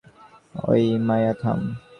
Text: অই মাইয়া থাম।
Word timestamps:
অই 0.63 0.83
মাইয়া 1.07 1.33
থাম। 1.41 1.59